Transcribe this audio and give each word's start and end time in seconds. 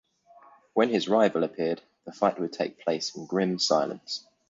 When 0.73 0.89
his 0.89 1.07
rival 1.07 1.43
appeared, 1.43 1.83
the 2.05 2.11
fight 2.11 2.39
would 2.39 2.51
take 2.53 2.79
place 2.83 3.15
in 3.15 3.27
grim 3.27 3.59
silence. 3.59 4.25